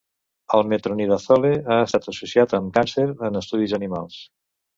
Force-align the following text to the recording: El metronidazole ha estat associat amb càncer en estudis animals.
El 0.59 0.63
metronidazole 0.69 1.51
ha 1.75 1.77
estat 1.89 2.07
associat 2.13 2.57
amb 2.61 2.73
càncer 2.79 3.07
en 3.31 3.39
estudis 3.45 3.77
animals. 3.81 4.19